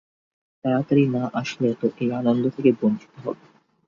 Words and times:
তাড়াতাড়ি 0.65 1.03
না 1.07 1.23
আসলে 1.33 1.69
তো 1.73 1.87
এই 1.97 2.09
আনন্দ 2.11 2.43
থেকে 2.55 2.69
বঞ্চিত 2.79 3.13
হবে। 3.17 3.43